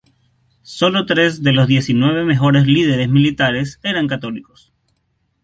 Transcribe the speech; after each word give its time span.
Solo 0.63 1.05
tres 1.05 1.43
de 1.43 1.53
los 1.53 1.67
diecinueve 1.67 2.25
mejores 2.25 2.65
líderes 2.65 3.07
militares 3.07 3.79
eran 3.83 4.07
católicos. 4.07 4.73